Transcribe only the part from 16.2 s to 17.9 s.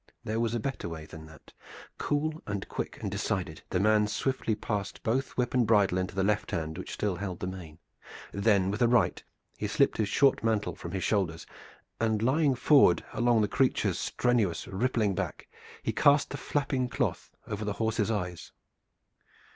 the flapping cloth over the